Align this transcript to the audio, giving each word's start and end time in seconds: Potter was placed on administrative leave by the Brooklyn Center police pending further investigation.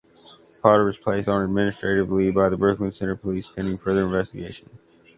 Potter 0.63 0.83
was 0.83 0.97
placed 0.97 1.27
on 1.27 1.43
administrative 1.43 2.11
leave 2.11 2.33
by 2.33 2.49
the 2.49 2.57
Brooklyn 2.57 2.91
Center 2.91 3.15
police 3.15 3.45
pending 3.45 3.77
further 3.77 4.03
investigation. 4.03 4.79